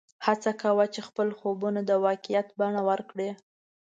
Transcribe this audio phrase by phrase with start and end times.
[0.25, 3.29] هڅه کوه چې خپل خوبونه د واقعیت بڼه ورکړې